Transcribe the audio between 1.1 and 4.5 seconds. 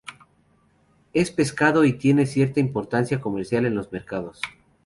Es pescado y tiene cierta importancia comercial en los mercados.